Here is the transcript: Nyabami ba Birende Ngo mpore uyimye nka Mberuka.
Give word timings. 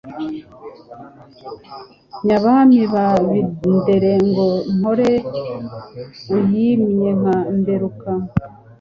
Nyabami 2.25 2.79
ba 2.93 3.07
Birende 3.83 4.47
Ngo 4.47 4.47
mpore 4.77 5.11
uyimye 6.35 7.09
nka 7.19 7.37
Mberuka. 7.57 8.11